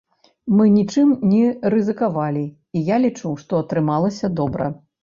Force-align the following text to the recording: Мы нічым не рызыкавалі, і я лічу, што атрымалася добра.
Мы 0.59 0.63
нічым 0.77 1.11
не 1.35 1.43
рызыкавалі, 1.75 2.45
і 2.79 2.85
я 2.95 3.01
лічу, 3.07 3.39
што 3.45 3.53
атрымалася 3.67 4.35
добра. 4.43 4.77